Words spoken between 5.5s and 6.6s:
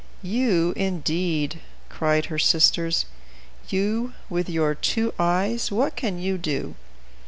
what can you